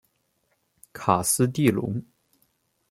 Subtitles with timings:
[0.93, 2.03] 卡斯蒂隆。